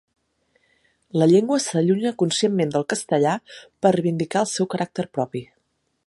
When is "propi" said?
5.19-5.43